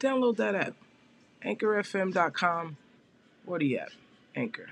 [0.00, 0.74] Download that app.
[1.44, 2.76] AnchorFM.com
[3.46, 3.90] or the app.
[4.34, 4.66] Anchor.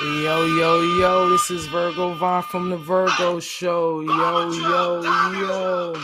[0.00, 4.00] Yo, yo, yo, this is Virgo Vaughn from the Virgo Show.
[4.02, 5.94] Yo, yo, yo.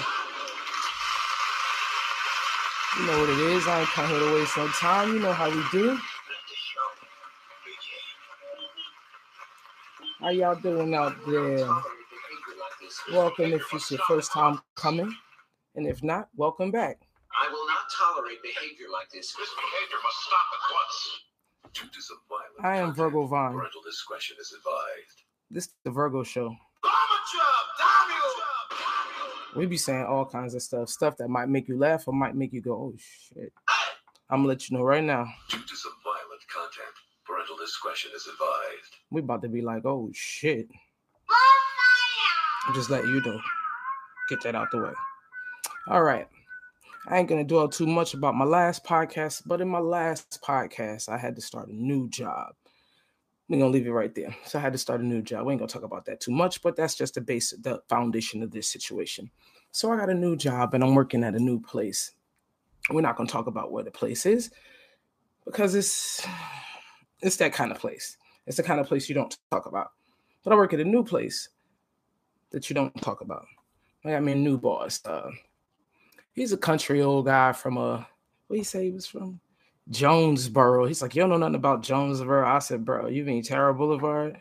[2.99, 3.69] You know what it is.
[3.69, 5.13] I ain't come here to waste no time.
[5.13, 5.99] You know how we do.
[10.21, 11.69] How y'all doing out there?
[13.13, 15.15] Welcome if it's your first time coming.
[15.75, 17.01] And if not, welcome back.
[17.33, 19.33] I will not tolerate behavior like this.
[19.33, 21.21] This behavior must stop at once.
[21.75, 23.55] Due to some violent I am Virgo Vaughn.
[23.55, 25.25] Parental discretion is advised.
[25.51, 26.55] This is the Virgo Show.
[29.57, 32.35] We be saying all kinds of stuff, stuff that might make you laugh or might
[32.35, 33.53] make you go, "Oh shit."
[34.29, 35.33] I'm gonna let you know right now.
[35.49, 38.97] Due to some violent content, parental discretion is advised.
[39.11, 40.69] We about to be like, "Oh shit."
[42.73, 43.41] Just letting you know.
[44.29, 44.93] Get that out the way.
[45.89, 46.27] All right.
[47.07, 51.11] I ain't gonna dwell too much about my last podcast, but in my last podcast,
[51.11, 52.55] I had to start a new job.
[53.49, 54.35] We're gonna leave it right there.
[54.47, 55.45] So I had to start a new job.
[55.45, 58.43] We ain't gonna talk about that too much, but that's just the base, the foundation
[58.43, 59.31] of this situation.
[59.71, 62.13] So I got a new job and I'm working at a new place.
[62.89, 64.51] We're not gonna talk about where the place is
[65.45, 66.27] because it's
[67.21, 68.17] it's that kind of place.
[68.47, 69.89] It's the kind of place you don't talk about.
[70.43, 71.51] But I work at a new place
[72.55, 73.47] that you don't talk about.
[74.05, 75.05] I got me a new boss.
[75.05, 75.31] Uh,
[76.35, 78.05] he's a country old guy from uh,
[78.47, 79.41] what he say he was from?
[79.91, 80.87] Jonesboro.
[80.87, 82.47] He's like, you don't know nothing about Jonesboro.
[82.47, 84.39] I said, bro, you mean Tara Boulevard?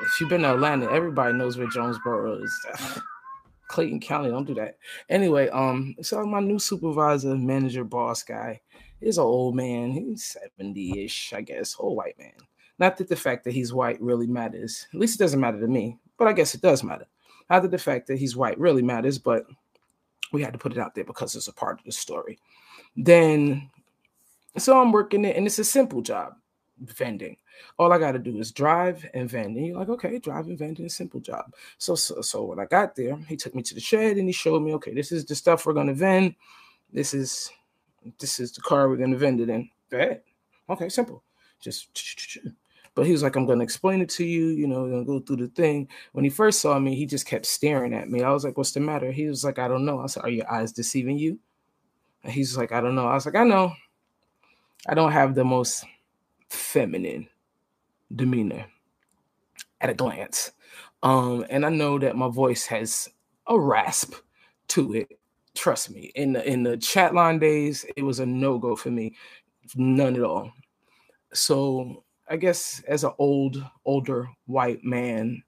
[0.00, 2.66] If you've been to Atlanta, everybody knows where Jonesboro is.
[3.68, 4.78] Clayton County, don't do that.
[5.08, 8.60] Anyway, um, so my new supervisor, manager, boss guy
[9.00, 9.92] is an old man.
[9.92, 12.32] He's 70-ish, I guess, old white man.
[12.78, 14.86] Not that the fact that he's white really matters.
[14.92, 17.06] At least it doesn't matter to me, but I guess it does matter.
[17.50, 19.46] Not that the fact that he's white really matters, but
[20.32, 22.38] we had to put it out there because it's a part of the story.
[22.96, 23.70] Then,
[24.56, 26.34] so I'm working it, and it's a simple job,
[26.80, 27.36] vending.
[27.78, 29.56] All I got to do is drive and vend.
[29.56, 31.54] And you're like, okay, drive and vend is a simple job.
[31.78, 34.32] So, so, so when I got there, he took me to the shed and he
[34.32, 36.34] showed me, okay, this is the stuff we're gonna vend.
[36.92, 37.50] This is,
[38.18, 39.68] this is the car we're gonna vend it in.
[39.90, 40.22] Bad.
[40.70, 41.22] Okay, simple.
[41.60, 41.88] Just.
[42.94, 44.48] But he was like, I'm gonna explain it to you.
[44.48, 45.88] You know, gonna go through the thing.
[46.12, 48.22] When he first saw me, he just kept staring at me.
[48.22, 49.10] I was like, what's the matter?
[49.10, 50.00] He was like, I don't know.
[50.00, 51.38] I said, Are your eyes deceiving you?
[52.24, 53.06] And he's like, I don't know.
[53.06, 53.72] I was like, I know.
[54.88, 55.84] I don't have the most
[56.48, 57.28] feminine
[58.14, 58.66] demeanor
[59.80, 60.52] at a glance.
[61.02, 63.08] Um, and I know that my voice has
[63.48, 64.14] a rasp
[64.68, 65.18] to it.
[65.54, 66.12] Trust me.
[66.14, 69.14] In the in the chat line days, it was a no-go for me.
[69.76, 70.50] None at all.
[71.34, 75.42] So I guess as an old, older white man,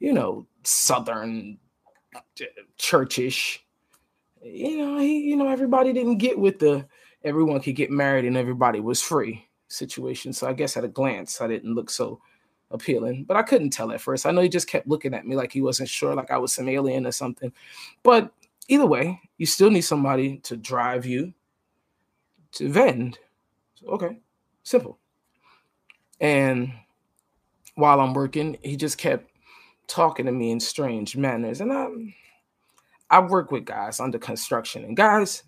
[0.00, 1.58] you know, southern
[2.16, 2.44] uh,
[2.76, 3.64] churchish,
[4.42, 6.88] you know, he, you know, everybody didn't get with the
[7.22, 10.32] everyone could get married and everybody was free situation.
[10.32, 12.20] So I guess at a glance, I didn't look so
[12.72, 14.26] appealing, but I couldn't tell at first.
[14.26, 16.52] I know he just kept looking at me like he wasn't sure, like I was
[16.52, 17.52] some alien or something.
[18.02, 18.32] But
[18.66, 21.32] either way, you still need somebody to drive you
[22.54, 23.20] to vend.
[23.76, 24.18] So, okay,
[24.64, 24.98] simple.
[26.20, 26.72] And
[27.74, 29.30] while I'm working, he just kept
[29.86, 31.60] talking to me in strange manners.
[31.60, 31.88] And I,
[33.10, 35.42] I work with guys under construction, and guys,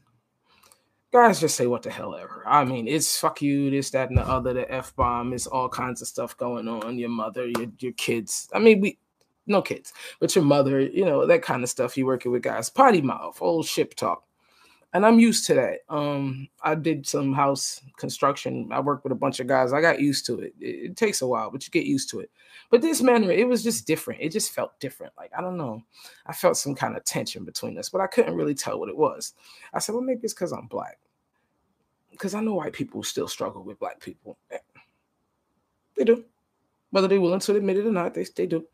[1.13, 2.43] guys just say what the hell ever.
[2.47, 5.33] I mean, it's fuck you, this, that, and the other, the f bomb.
[5.33, 6.99] It's all kinds of stuff going on.
[6.99, 8.49] Your mother, your your kids.
[8.53, 8.99] I mean, we
[9.47, 10.81] no kids, but your mother.
[10.81, 11.97] You know that kind of stuff.
[11.97, 14.25] You working with guys, potty mouth, old ship talk
[14.97, 15.81] and I'm used to that.
[15.91, 18.71] Um, I did some house construction.
[18.73, 19.75] I worked with a bunch of guys.
[19.75, 20.55] I got used to it.
[20.59, 20.67] it.
[20.67, 22.31] It takes a while, but you get used to it.
[22.71, 24.23] But this manner, it was just different.
[24.23, 25.13] It just felt different.
[25.19, 25.83] Like I don't know.
[26.25, 28.97] I felt some kind of tension between us, but I couldn't really tell what it
[28.97, 29.35] was.
[29.75, 30.99] I said, well, maybe it's because I'm black.
[32.11, 34.39] Because I know white people still struggle with black people.
[35.95, 36.25] They do,
[36.91, 38.15] whether they're willing to admit it or not.
[38.15, 38.65] They they do.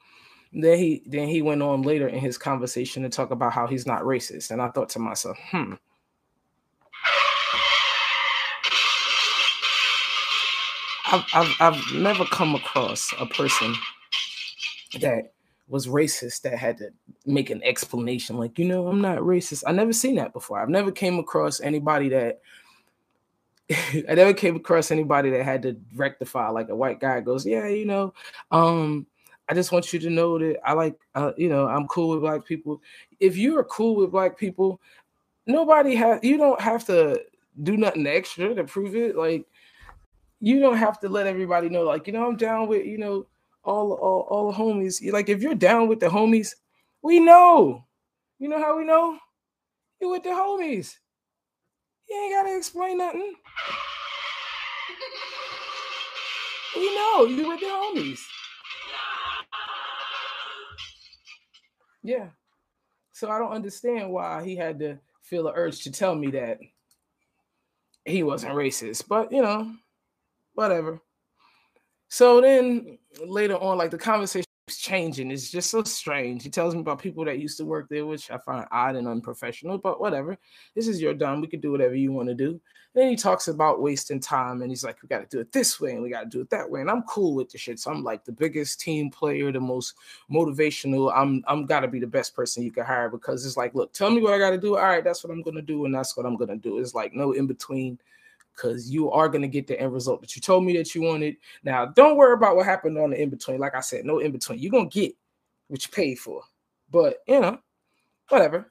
[0.53, 3.89] Then he then he went on later in his conversation to talk about how he's
[3.89, 5.75] not racist, and I thought to myself, hmm
[11.12, 13.75] I've, I've, I've never come across a person
[15.00, 15.32] that
[15.69, 16.91] was racist that had to
[17.26, 19.62] make an explanation like you know i'm not racist.
[19.67, 20.61] I never seen that before.
[20.61, 22.41] I've never came across anybody that
[23.70, 27.69] i never came across anybody that had to rectify like a white guy goes yeah
[27.69, 28.12] you know
[28.50, 29.06] um
[29.49, 32.20] i just want you to know that i like uh, you know i'm cool with
[32.20, 32.82] black people.
[33.20, 34.81] If you're cool with black people
[35.47, 37.23] nobody has you don't have to
[37.62, 39.47] do nothing extra to prove it like
[40.43, 43.27] you don't have to let everybody know like you know i'm down with you know
[43.65, 45.00] all all all the homies.
[45.12, 46.55] Like if you're down with the homies,
[47.03, 47.85] we know.
[48.39, 49.19] You know how we know?
[50.00, 50.94] You with the homies.
[52.09, 53.35] You ain't gotta explain nothing.
[56.77, 58.21] We know you with the homies.
[62.03, 62.29] Yeah.
[63.12, 66.59] So I don't understand why he had to feel the urge to tell me that
[68.05, 69.06] he wasn't racist.
[69.06, 69.73] But you know,
[70.54, 71.00] whatever.
[72.08, 75.31] So then later on, like the conversation is changing.
[75.31, 76.43] It's just so strange.
[76.43, 79.08] He tells me about people that used to work there, which I find odd and
[79.08, 80.37] unprofessional, but whatever.
[80.75, 81.40] This is your done.
[81.40, 82.60] We can do whatever you want to do.
[82.94, 85.81] Then he talks about wasting time and he's like, we got to do it this
[85.81, 86.82] way and we got to do it that way.
[86.82, 87.78] And I'm cool with the shit.
[87.78, 89.94] So I'm like the biggest team player, the most
[90.31, 91.10] motivational.
[91.14, 94.10] I'm I'm gotta be the best person you can hire because it's like, look, tell
[94.10, 94.76] me what I gotta do.
[94.76, 96.78] All right, that's what I'm gonna do, and that's what I'm gonna do.
[96.78, 97.99] It's like no in between
[98.54, 101.02] because you are going to get the end result that you told me that you
[101.02, 101.37] wanted.
[101.64, 103.58] Now, don't worry about what happened on the in between.
[103.58, 104.58] Like I said, no in between.
[104.58, 105.14] You're going to get
[105.69, 106.43] what you paid for.
[106.90, 107.58] But, you know,
[108.28, 108.70] whatever.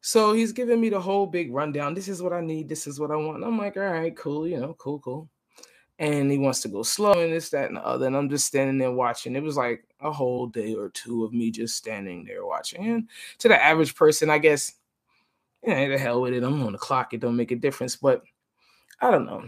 [0.00, 1.94] So he's giving me the whole big rundown.
[1.94, 2.68] This is what I need.
[2.68, 3.36] This is what I want.
[3.36, 5.28] And I'm like, all right, cool, you know, cool, cool.
[5.98, 8.06] And he wants to go slow and this, that, and the other.
[8.06, 9.34] And I'm just standing there watching.
[9.34, 12.86] It was like a whole day or two of me just standing there watching.
[12.86, 13.08] And
[13.38, 14.72] to the average person, I guess
[15.64, 16.42] yeah, the hell with it.
[16.42, 17.14] I'm on the clock.
[17.14, 17.96] It don't make a difference.
[17.96, 18.22] But
[19.00, 19.44] I don't know.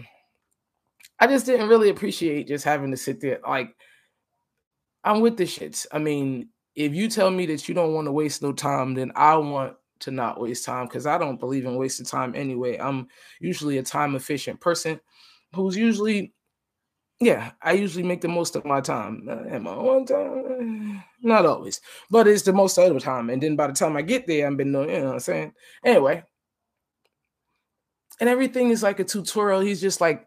[1.18, 3.40] I just didn't really appreciate just having to sit there.
[3.46, 3.74] Like,
[5.04, 5.86] I'm with the shits.
[5.92, 9.12] I mean, if you tell me that you don't want to waste no time, then
[9.14, 12.78] I want to not waste time because I don't believe in wasting time anyway.
[12.78, 13.08] I'm
[13.40, 15.00] usually a time efficient person
[15.54, 16.32] who's usually
[17.20, 19.28] yeah, I usually make the most of my time.
[19.28, 21.04] Uh, am I on time?
[21.22, 21.80] Not always,
[22.10, 23.28] but it's the most of the time.
[23.30, 25.20] And then by the time I get there, I've been doing, you know what I'm
[25.20, 25.52] saying?
[25.84, 26.24] Anyway,
[28.20, 29.60] and everything is like a tutorial.
[29.60, 30.26] He's just like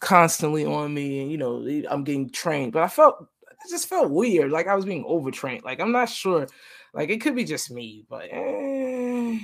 [0.00, 2.72] constantly on me, and you know, I'm getting trained.
[2.72, 5.64] But I felt it just felt weird, like I was being overtrained.
[5.64, 6.46] Like I'm not sure,
[6.92, 9.38] like it could be just me, but eh,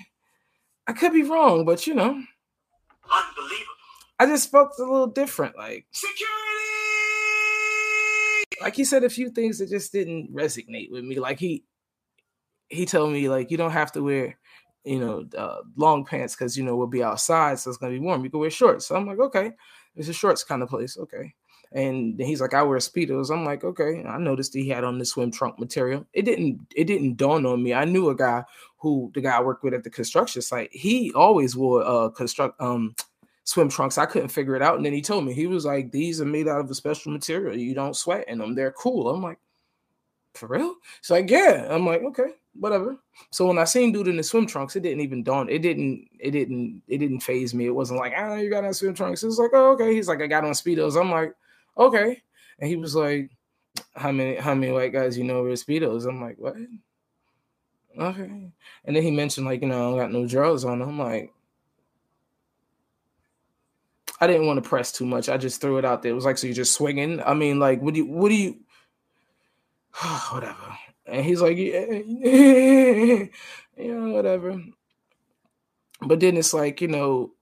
[0.87, 1.65] I could be wrong.
[1.65, 2.21] But you know,
[3.13, 3.75] Unbelievable.
[4.19, 5.57] I just felt a little different.
[5.57, 6.50] Like Security!
[8.61, 11.19] Like he said a few things that just didn't resonate with me.
[11.19, 11.65] Like he
[12.69, 14.39] he told me like you don't have to wear
[14.85, 17.99] you know uh, long pants because you know we'll be outside, so it's gonna be
[17.99, 18.25] warm.
[18.25, 18.87] You can wear shorts.
[18.87, 19.53] So I'm like, okay,
[19.97, 20.97] it's a shorts kind of place.
[20.99, 21.35] Okay.
[21.73, 23.31] And he's like, I wear speedos.
[23.31, 24.03] I'm like, okay.
[24.05, 26.05] I noticed he had on the swim trunk material.
[26.13, 26.67] It didn't.
[26.75, 27.75] It didn't dawn on me.
[27.75, 28.43] I knew a guy
[28.79, 30.71] who the guy I worked with at the construction site.
[30.73, 32.95] He always wore uh construct um
[33.51, 33.99] swim trunks.
[33.99, 34.77] I couldn't figure it out.
[34.77, 37.11] And then he told me, he was like, These are made out of a special
[37.11, 37.57] material.
[37.57, 38.55] You don't sweat in them.
[38.55, 39.09] They're cool.
[39.11, 39.39] I'm like,
[40.35, 40.77] For real?
[41.01, 41.67] It's like, Yeah.
[41.69, 42.97] I'm like, Okay, whatever.
[43.31, 45.49] So when I seen dude in the swim trunks, it didn't even dawn.
[45.49, 47.67] It didn't, it didn't, it didn't phase me.
[47.67, 49.25] It wasn't like, Ah, you got on swim trunks.
[49.25, 49.93] It was like, Oh, okay.
[49.95, 51.01] He's like, I got on Speedos.
[51.01, 51.35] I'm like,
[51.77, 52.23] Okay.
[52.61, 53.31] And he was like,
[53.97, 56.09] How many, how many white guys you know wear Speedos?
[56.09, 56.55] I'm like, What?
[57.99, 58.53] Okay.
[58.85, 60.81] And then he mentioned, like, you know, I don't got no drawers on.
[60.81, 61.33] I'm like,
[64.21, 65.29] I didn't want to press too much.
[65.29, 66.13] I just threw it out there.
[66.13, 67.21] It was like, so you're just swinging.
[67.23, 68.59] I mean, like, what do you, what do you,
[70.33, 70.79] whatever.
[71.07, 71.87] And he's like, yeah,
[73.77, 74.63] yeah, whatever.
[76.03, 77.33] But then it's like, you know,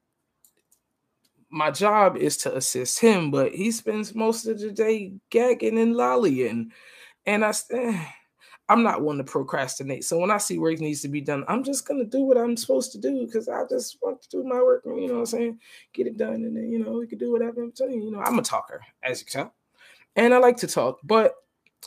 [1.50, 5.96] my job is to assist him, but he spends most of the day gagging and
[5.96, 6.72] lollying.
[7.26, 8.04] And I, eh,
[8.68, 10.04] I'm not one to procrastinate.
[10.04, 12.56] So when I see work needs to be done, I'm just gonna do what I'm
[12.56, 14.82] supposed to do because I just want to do my work.
[14.84, 15.60] You know what I'm saying?
[15.94, 18.02] Get it done, and then you know we can do whatever I'm saying.
[18.02, 19.54] You know, I'm a talker, as you can tell,
[20.16, 21.34] and I like to talk, but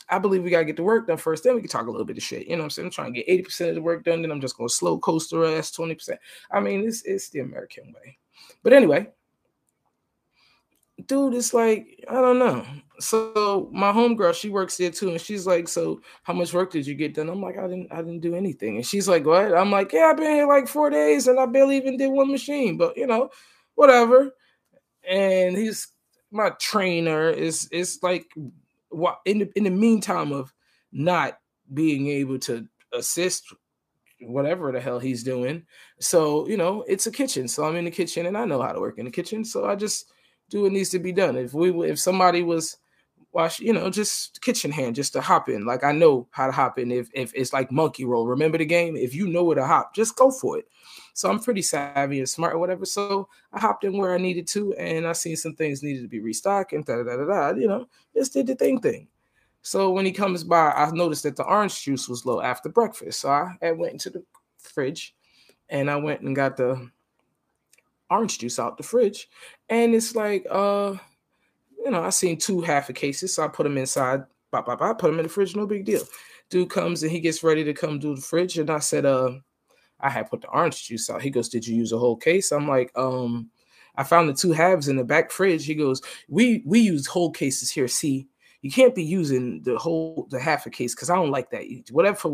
[0.08, 1.44] I believe we gotta get the work done first.
[1.44, 2.46] Then we can talk a little bit of shit.
[2.46, 2.86] You know what I'm saying?
[2.86, 5.44] I'm trying to get 80% of the work done, then I'm just gonna slow coaster
[5.44, 6.16] ass 20%.
[6.50, 8.18] I mean, it's it's the American way.
[8.62, 9.08] But anyway,
[11.06, 12.64] dude, it's like, I don't know.
[13.00, 16.86] So my homegirl, she works there too, and she's like, So how much work did
[16.86, 17.28] you get done?
[17.28, 18.76] I'm like, I didn't I didn't do anything.
[18.76, 19.56] And she's like, What?
[19.56, 22.30] I'm like, Yeah, I've been here like four days and I barely even did one
[22.30, 23.30] machine, but you know,
[23.74, 24.30] whatever.
[25.08, 25.88] And he's
[26.30, 28.26] my trainer is is like
[28.90, 30.52] what in the in the meantime of
[30.92, 31.38] not
[31.72, 33.52] being able to assist
[34.20, 35.64] whatever the hell he's doing.
[36.00, 37.48] So, you know, it's a kitchen.
[37.48, 39.44] So I'm in the kitchen and I know how to work in the kitchen.
[39.44, 40.12] So I just
[40.52, 41.36] do what needs to be done.
[41.36, 42.76] If we if somebody was
[43.32, 45.64] wash, you know, just kitchen hand, just to hop in.
[45.64, 46.92] Like I know how to hop in.
[46.92, 48.94] If if it's like monkey roll, remember the game?
[48.94, 50.68] If you know where to hop, just go for it.
[51.14, 52.84] So I'm pretty savvy and smart or whatever.
[52.84, 56.08] So I hopped in where I needed to, and I seen some things needed to
[56.08, 57.58] be restocked and da da da da.
[57.58, 59.08] You know, just did the thing thing.
[59.62, 63.20] So when he comes by, I noticed that the orange juice was low after breakfast.
[63.20, 64.22] So I, I went into the
[64.58, 65.14] fridge,
[65.70, 66.90] and I went and got the
[68.12, 69.28] orange juice out the fridge,
[69.68, 70.94] and it's like uh
[71.84, 74.22] you know, I seen two half a cases, so I put them inside.
[74.50, 76.02] Bop, bop, bop, put them in the fridge, no big deal.
[76.50, 79.32] Dude comes and he gets ready to come do the fridge, and I said, uh,
[80.02, 81.22] I had put the orange juice out.
[81.22, 82.52] He goes, Did you use a whole case?
[82.52, 83.50] I'm like, um,
[83.96, 85.64] I found the two halves in the back fridge.
[85.64, 87.88] He goes, We we use whole cases here.
[87.88, 88.28] See,
[88.60, 91.64] you can't be using the whole the half a case because I don't like that.
[91.90, 92.28] Whatever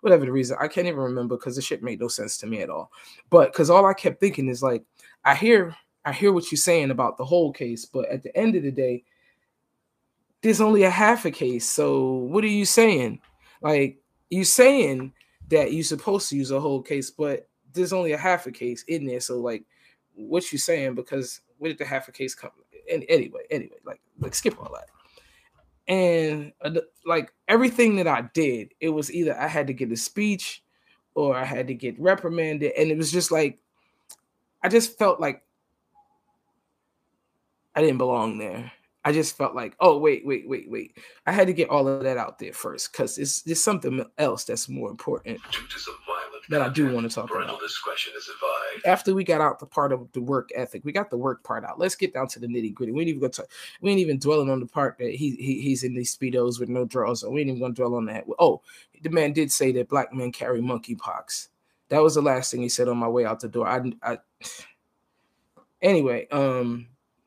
[0.00, 2.62] whatever the reason, I can't even remember because the shit made no sense to me
[2.62, 2.90] at all.
[3.30, 4.84] But because all I kept thinking is like,
[5.24, 5.74] I hear
[6.04, 8.70] I hear what you're saying about the whole case, but at the end of the
[8.70, 9.04] day,
[10.42, 11.68] there's only a half a case.
[11.68, 13.20] So what are you saying?
[13.60, 13.98] Like
[14.30, 15.12] you saying
[15.48, 18.84] that you're supposed to use a whole case, but there's only a half a case
[18.84, 19.20] in there.
[19.20, 19.64] So like
[20.14, 20.94] what you saying?
[20.94, 22.50] Because where did the half a case come?
[22.90, 24.88] And anyway, anyway, like like skip all that.
[25.88, 26.72] And uh,
[27.06, 30.62] like everything that I did, it was either I had to get a speech
[31.14, 33.58] or I had to get reprimanded, and it was just like
[34.62, 35.42] I just felt like
[37.74, 38.72] I didn't belong there.
[39.04, 40.98] I just felt like, oh wait, wait, wait, wait.
[41.26, 44.44] I had to get all of that out there first because it's there's something else
[44.44, 45.40] that's more important
[46.48, 47.60] that I do want to talk about.
[47.60, 48.86] Discretion is advised.
[48.86, 51.64] After we got out the part of the work ethic, we got the work part
[51.64, 51.78] out.
[51.78, 52.92] Let's get down to the nitty gritty.
[52.92, 53.46] We ain't even going to.
[53.80, 56.68] We ain't even dwelling on the part that he, he he's in these speedos with
[56.68, 57.20] no drawers.
[57.20, 58.24] So we ain't even going to dwell on that.
[58.38, 58.62] Oh,
[59.02, 61.48] the man did say that black men carry monkeypox.
[61.90, 63.66] That was the last thing he said on my way out the door.
[63.66, 64.18] I, I
[65.82, 66.86] anyway, um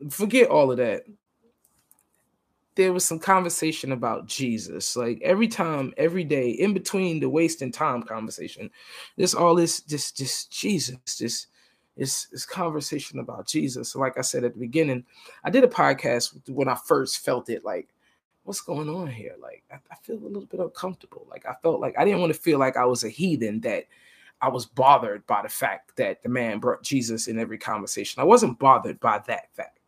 [0.10, 1.04] forget all of that.
[2.76, 4.96] There was some conversation about Jesus.
[4.96, 8.70] Like every time, every day, in between the wasting time conversation,
[9.18, 11.48] there's all this, this, this Jesus, this,
[11.98, 13.90] this, this conversation about Jesus.
[13.90, 15.04] So like I said at the beginning,
[15.44, 17.66] I did a podcast when I first felt it.
[17.66, 17.90] Like,
[18.44, 19.36] what's going on here?
[19.42, 21.28] Like, I, I feel a little bit uncomfortable.
[21.30, 23.86] Like, I felt like I didn't want to feel like I was a heathen that
[24.42, 28.22] I was bothered by the fact that the man brought Jesus in every conversation.
[28.22, 29.80] I wasn't bothered by that fact.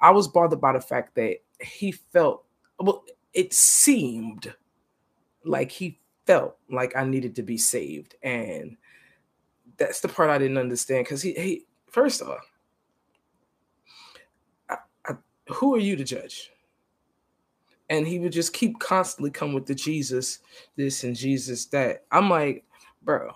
[0.00, 2.44] I was bothered by the fact that he felt
[2.78, 4.52] well, it seemed
[5.44, 8.16] like he felt like I needed to be saved.
[8.22, 8.76] And
[9.76, 11.04] that's the part I didn't understand.
[11.04, 12.50] Because he, he first off,
[14.68, 14.76] I,
[15.06, 15.14] I,
[15.48, 16.50] who are you to judge?
[17.90, 20.38] And he would just keep constantly come with the Jesus
[20.76, 22.04] this and Jesus that.
[22.10, 22.64] I'm like,
[23.02, 23.32] bro,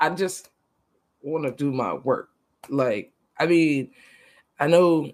[0.00, 0.50] I just
[1.22, 2.30] want to do my work.
[2.68, 3.90] Like, I mean,
[4.58, 5.12] I know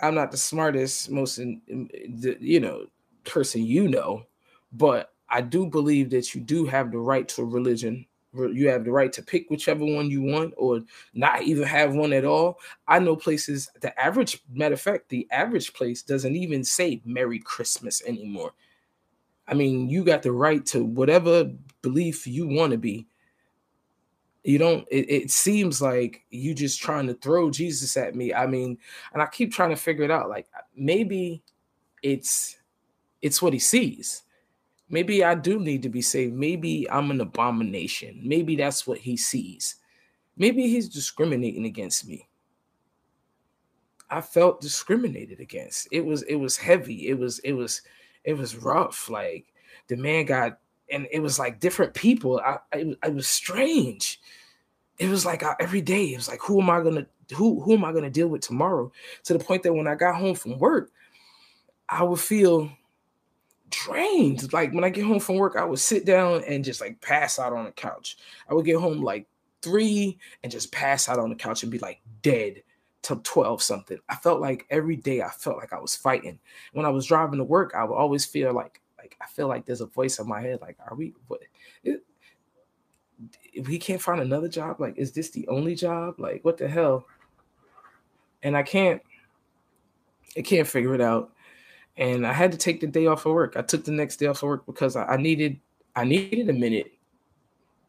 [0.00, 2.86] I'm not the smartest, most you know
[3.24, 4.24] person you know,
[4.72, 8.06] but I do believe that you do have the right to religion.
[8.32, 10.80] You have the right to pick whichever one you want, or
[11.14, 12.58] not even have one at all.
[12.88, 13.70] I know places.
[13.80, 18.52] The average, matter of fact, the average place doesn't even say "Merry Christmas" anymore.
[19.46, 21.50] I mean, you got the right to whatever
[21.82, 23.06] belief you want to be
[24.44, 28.32] you don't it, it, seems like you just trying to throw jesus at me.
[28.32, 28.78] I mean
[29.12, 30.46] and i keep trying to figure it out like
[30.76, 31.42] maybe
[32.02, 32.58] it's
[33.22, 34.22] it's what he sees.
[34.90, 36.34] Maybe i do need to be saved.
[36.34, 38.20] Maybe i'm an abomination.
[38.22, 39.76] Maybe that's what he sees.
[40.36, 42.28] Maybe he's discriminating against me.
[44.10, 45.88] I felt discriminated against.
[45.90, 47.08] It was it was heavy.
[47.08, 47.82] It was it was
[48.24, 49.08] it was rough.
[49.08, 49.46] Like
[49.88, 50.58] the man got
[50.90, 52.40] and it was like different people.
[52.40, 54.20] I, it, it was strange.
[54.98, 57.74] It was like I, every day, it was like, who am I gonna who who
[57.74, 58.92] am I gonna deal with tomorrow?
[59.24, 60.90] To the point that when I got home from work,
[61.88, 62.70] I would feel
[63.70, 64.52] drained.
[64.52, 67.38] Like when I get home from work, I would sit down and just like pass
[67.38, 68.16] out on the couch.
[68.48, 69.26] I would get home like
[69.62, 72.62] three and just pass out on the couch and be like dead
[73.02, 73.98] till 12 something.
[74.08, 76.38] I felt like every day I felt like I was fighting.
[76.72, 79.66] When I was driving to work, I would always feel like like I feel like
[79.66, 81.40] there's a voice in my head, like, are we what
[83.52, 86.18] if we can't find another job, like, is this the only job?
[86.18, 87.04] Like, what the hell?
[88.42, 89.00] And I can't,
[90.36, 91.32] I can't figure it out.
[91.96, 93.56] And I had to take the day off of work.
[93.56, 95.60] I took the next day off of work because I, I needed,
[95.94, 96.92] I needed a minute.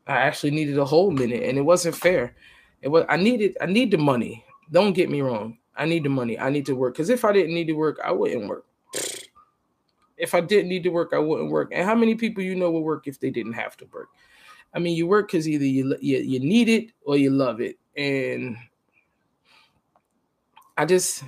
[0.06, 2.36] I actually needed a whole minute, and it wasn't fair.
[2.84, 4.46] It was, I needed, I need the money.
[4.72, 5.58] Don't get me wrong.
[5.76, 6.38] I need the money.
[6.38, 6.94] I need to work.
[6.94, 8.66] Because if I didn't need to work, I wouldn't work
[10.18, 11.70] if I didn't need to work, I wouldn't work.
[11.74, 14.10] And how many people you know would work if they didn't have to work?
[14.74, 17.78] I mean, you work because either you, you you need it or you love it,
[17.96, 18.58] and
[20.78, 21.24] I just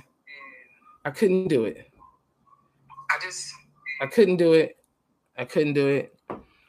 [1.04, 1.90] I couldn't do it.
[3.10, 3.50] I just
[4.00, 4.76] I couldn't do it.
[5.36, 6.14] I couldn't do it.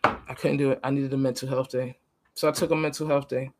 [0.03, 0.79] I couldn't do it.
[0.83, 1.97] I needed a mental health day.
[2.35, 3.51] So I took a mental health day.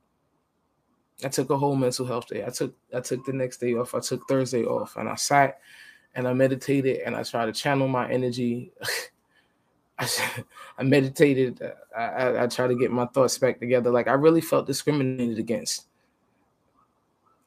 [1.24, 2.46] I took a whole mental health day.
[2.46, 3.94] I took I took the next day off.
[3.94, 5.60] I took Thursday off and I sat
[6.16, 8.72] and I meditated and I tried to channel my energy.
[10.00, 11.62] I, meditated.
[11.96, 13.90] I, I, I tried to get my thoughts back together.
[13.90, 15.88] Like I really felt discriminated against.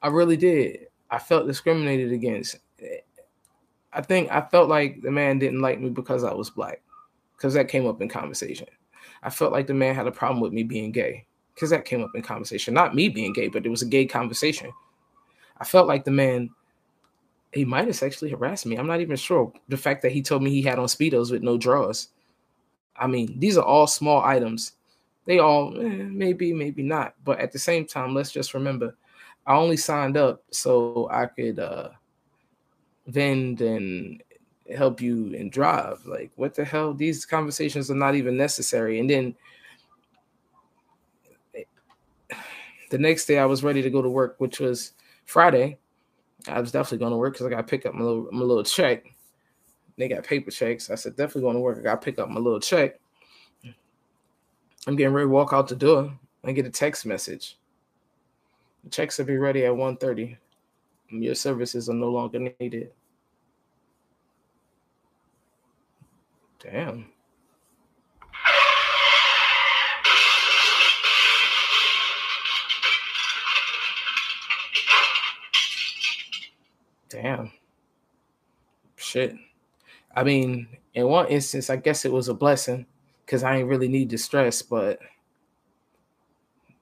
[0.01, 0.87] I really did.
[1.09, 2.57] I felt discriminated against.
[3.93, 6.81] I think I felt like the man didn't like me because I was black,
[7.37, 8.67] because that came up in conversation.
[9.21, 12.03] I felt like the man had a problem with me being gay, because that came
[12.03, 12.73] up in conversation.
[12.73, 14.71] Not me being gay, but it was a gay conversation.
[15.59, 16.49] I felt like the man,
[17.53, 18.75] he might have sexually harassed me.
[18.75, 19.51] I'm not even sure.
[19.67, 22.09] The fact that he told me he had on Speedos with no drawers.
[22.95, 24.73] I mean, these are all small items.
[25.25, 27.15] They all, eh, maybe, maybe not.
[27.23, 28.95] But at the same time, let's just remember
[29.45, 31.89] I only signed up so I could uh,
[33.07, 34.23] vend and
[34.75, 36.05] help you and drive.
[36.05, 36.93] Like, what the hell?
[36.93, 38.99] These conversations are not even necessary.
[38.99, 39.35] And then
[42.89, 44.93] the next day, I was ready to go to work, which was
[45.25, 45.77] Friday.
[46.47, 48.43] I was definitely going to work because I got to pick up my little, my
[48.43, 49.05] little check.
[49.97, 50.89] They got paper checks.
[50.89, 51.77] I said, definitely going to work.
[51.77, 52.99] I got to pick up my little check.
[54.85, 56.11] I'm getting ready to walk out the door
[56.43, 57.57] and get a text message.
[58.83, 60.35] The checks will be ready at 1.30.
[61.09, 62.91] Your services are no longer needed.
[66.59, 67.12] Damn.
[77.13, 77.51] Damn.
[78.95, 79.35] Shit.
[80.15, 82.87] I mean, in one instance, I guess it was a blessing
[83.23, 84.97] because I ain't really need the stress, but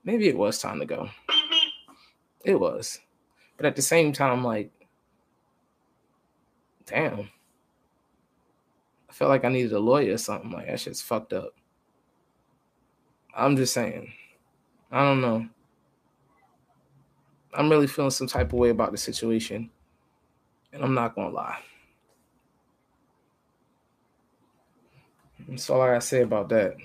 [0.05, 1.09] maybe it was time to go.
[2.45, 3.01] It was.
[3.57, 4.71] But at the same time, like,
[6.85, 7.29] damn.
[9.09, 10.49] I felt like I needed a lawyer or something.
[10.49, 11.53] Like that shit's fucked up.
[13.35, 14.13] I'm just saying.
[14.93, 15.49] I don't know.
[17.53, 19.69] I'm really feeling some type of way about the situation.
[20.73, 21.59] And I'm not gonna lie.
[25.47, 26.75] That's all I gotta say about that.